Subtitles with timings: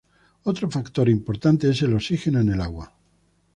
[0.45, 2.91] Otro factor importante es el oxígeno en el agua.